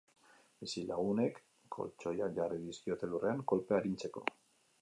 [0.63, 1.37] Bizilagunek
[1.77, 4.29] koltxoiak jarri dizkiote lurrean, kolpea arintzeko.